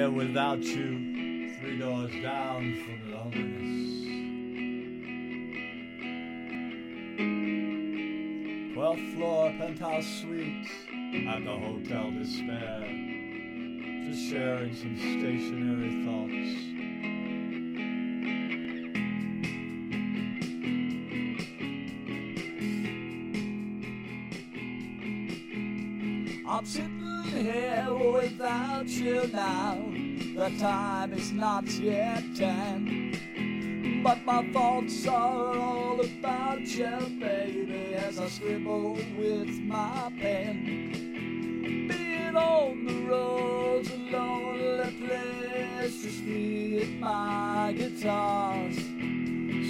here 0.00 0.10
without 0.10 0.62
you, 0.62 1.50
three 1.60 1.78
doors 1.78 2.10
down 2.22 2.74
from 2.82 3.12
loneliness. 3.12 3.80
Twelfth 8.72 9.14
floor 9.14 9.52
penthouse 9.58 10.06
suite 10.22 10.70
at 11.28 11.44
the 11.44 11.50
Hotel 11.50 12.10
Despair. 12.12 12.80
Just 14.06 14.30
sharing 14.30 14.74
some 14.74 14.96
stationary 14.96 15.92
thoughts. 16.06 16.56
Sitting 26.62 26.99
here 27.24 27.88
without 27.92 28.86
you 28.86 29.26
now. 29.32 29.76
The 30.36 30.50
time 30.58 31.12
is 31.12 31.32
not 31.32 31.66
yet 31.66 32.22
ten. 32.34 34.00
But 34.02 34.24
my 34.24 34.50
thoughts 34.52 35.06
are 35.06 35.56
all 35.58 36.00
about 36.00 36.60
you, 36.60 36.96
baby, 37.20 37.94
as 37.94 38.18
I 38.18 38.28
scribble 38.28 38.94
with 39.18 39.50
my 39.60 40.10
pen. 40.18 41.88
Being 41.88 42.36
on 42.36 42.86
the 42.86 42.94
road's 43.06 43.90
a 43.90 43.96
lonely 43.96 44.90
place, 45.06 46.02
just 46.02 46.22
me 46.22 46.82
and 46.82 47.00
my 47.00 47.74
guitars. 47.76 48.76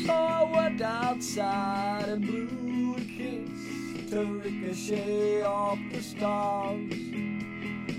So 0.07 0.13
I 0.13 0.43
went 0.45 0.81
outside 0.81 2.09
and 2.09 2.25
blew 2.25 2.95
a 2.95 3.01
kiss 3.01 4.11
to 4.11 4.25
ricochet 4.25 5.43
off 5.43 5.79
the 5.93 6.03
stars. 6.03 6.93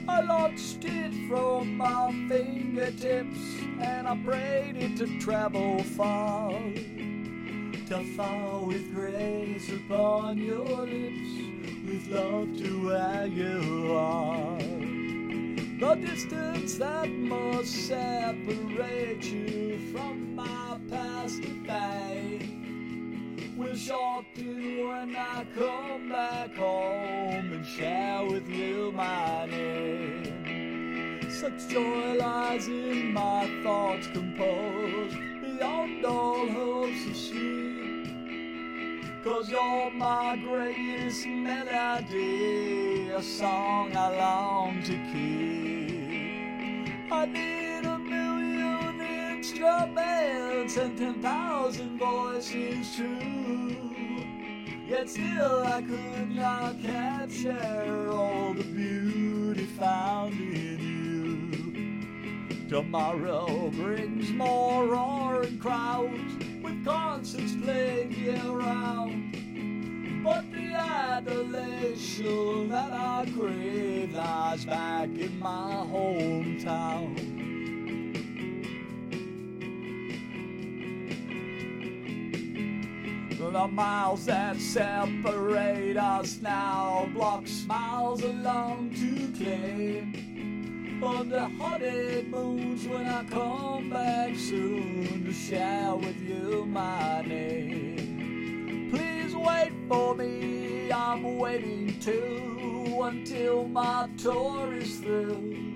I 0.07 0.21
launched 0.21 0.83
it 0.83 1.13
from 1.27 1.77
my 1.77 2.11
fingertips 2.27 3.61
and 3.79 4.07
I 4.07 4.17
prayed 4.23 4.77
it 4.77 4.97
to 4.97 5.19
travel 5.19 5.83
far. 5.83 6.51
To 7.87 8.03
fall 8.15 8.65
with 8.67 8.93
grace 8.95 9.69
upon 9.69 10.37
your 10.37 10.65
lips, 10.65 11.29
with 11.85 12.07
love 12.07 12.57
to 12.57 12.85
where 12.85 13.27
you 13.27 13.93
are. 13.93 14.57
The 15.81 15.95
distance 15.95 16.77
that 16.77 17.09
must 17.09 17.87
separate 17.87 19.23
you 19.25 19.91
from 19.91 20.35
my 20.35 20.79
past 20.89 21.43
faith 21.65 22.49
will 23.57 23.75
shorten 23.75 24.87
when 24.87 25.15
I 25.15 25.45
come 25.55 26.09
back 26.09 26.55
home 26.55 27.51
and 27.51 27.65
share 27.65 28.25
with 28.25 28.47
you 28.47 28.91
my. 28.93 29.30
Such 31.41 31.69
joy 31.69 32.17
lies 32.19 32.67
in 32.67 33.13
my 33.13 33.49
thoughts 33.63 34.05
composed 34.13 35.17
beyond 35.41 36.05
all 36.05 36.47
hopes 36.47 37.07
of 37.07 37.15
sleep. 37.15 38.05
Cause 39.23 39.49
you're 39.49 39.89
my 39.89 40.37
greatest 40.37 41.25
melody, 41.25 43.09
a 43.09 43.23
song 43.23 43.97
I 43.97 44.17
long 44.17 44.83
to 44.83 44.93
keep. 45.11 47.11
I 47.11 47.25
need 47.25 47.85
a 47.87 47.97
million 47.97 49.01
instruments 49.01 50.77
and 50.77 50.95
ten 50.95 51.23
thousand 51.23 51.97
voices 51.97 52.95
too. 52.95 53.75
Yet 54.87 55.09
still 55.09 55.63
I 55.65 55.81
could 55.81 56.35
not 56.35 56.79
capture 56.83 58.11
all 58.11 58.53
the 58.53 58.63
beauty 58.63 59.40
Tomorrow 62.71 63.69
brings 63.71 64.31
more 64.31 64.87
roaring 64.87 65.59
crowds 65.59 66.33
with 66.63 66.85
concerts 66.85 67.53
playing 67.61 68.13
year 68.13 68.37
round. 68.49 70.23
But 70.23 70.49
the 70.53 70.73
adulation 70.75 72.69
that 72.69 72.93
I 72.93 73.29
crave 73.37 74.13
lies 74.13 74.63
back 74.63 75.09
in 75.09 75.37
my 75.37 75.85
hometown. 75.91 77.17
The 83.37 83.67
miles 83.67 84.25
that 84.27 84.55
separate 84.61 85.97
us 85.97 86.39
now 86.41 87.09
block 87.13 87.47
smiles 87.47 88.23
along 88.23 88.91
to 88.91 89.43
claim. 89.43 90.30
On 91.03 91.29
the 91.29 91.49
haunted 91.57 92.27
honeymoons 92.31 92.87
when 92.87 93.07
I 93.07 93.23
come 93.23 93.89
back 93.89 94.35
soon 94.35 95.25
to 95.25 95.33
share 95.33 95.95
with 95.95 96.21
you 96.21 96.63
my 96.67 97.23
name. 97.23 98.91
Please 98.91 99.35
wait 99.35 99.71
for 99.87 100.13
me, 100.13 100.91
I'm 100.91 101.39
waiting 101.39 101.99
too 101.99 102.99
until 103.01 103.67
my 103.67 104.09
tour 104.15 104.73
is 104.75 104.99
through. 104.99 105.75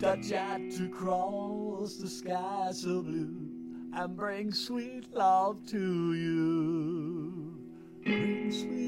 Touch 0.00 0.30
out 0.32 0.60
to 0.76 0.88
cross 0.88 1.96
the 1.96 2.08
sky 2.08 2.70
so 2.72 3.02
blue 3.02 3.50
and 3.92 4.16
bring 4.16 4.52
sweet 4.52 5.12
love 5.12 5.66
to 5.70 6.14
you. 6.14 7.58
Bring 8.04 8.52
sweet 8.52 8.85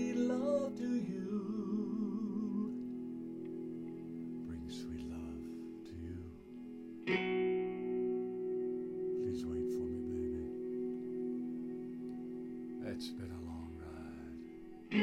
It's 12.91 13.09
been 13.09 13.31
a 13.31 13.41
long 13.47 13.71
ride. 13.83 14.97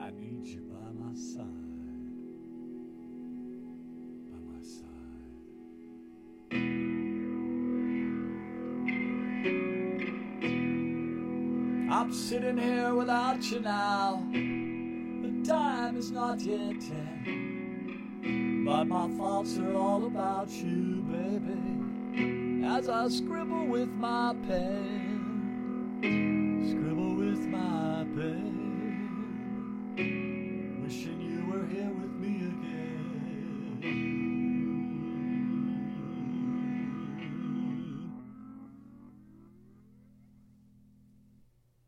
I 0.00 0.10
need 0.16 0.46
you 0.46 0.62
by 0.70 0.92
my 0.96 1.12
side. 1.12 1.44
By 4.30 4.38
my 4.46 4.62
side. 4.62 5.12
I'm 11.92 12.12
sitting 12.12 12.58
here 12.58 12.94
without 12.94 13.42
you 13.50 13.58
now. 13.58 14.22
The 14.30 15.32
time 15.44 15.96
is 15.96 16.12
not 16.12 16.40
yet 16.42 16.80
ten. 16.80 18.62
But 18.64 18.84
my 18.84 19.08
thoughts 19.18 19.58
are 19.58 19.74
all 19.74 20.06
about 20.06 20.48
you, 20.50 21.02
baby. 21.10 22.64
As 22.64 22.88
I 22.88 23.08
scribble 23.08 23.66
with 23.66 23.88
my 23.88 24.36
pen. 24.46 26.41
Scribble 26.64 27.01